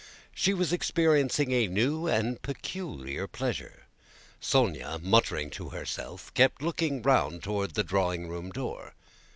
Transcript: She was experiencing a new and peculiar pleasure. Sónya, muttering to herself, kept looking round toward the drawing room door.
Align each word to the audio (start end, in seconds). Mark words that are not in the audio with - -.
She 0.33 0.55
was 0.55 0.73
experiencing 0.73 1.51
a 1.51 1.67
new 1.67 2.07
and 2.07 2.41
peculiar 2.41 3.27
pleasure. 3.27 3.83
Sónya, 4.41 4.99
muttering 5.03 5.51
to 5.51 5.69
herself, 5.69 6.33
kept 6.33 6.63
looking 6.63 7.03
round 7.03 7.43
toward 7.43 7.75
the 7.75 7.83
drawing 7.83 8.27
room 8.27 8.49
door. 8.51 8.95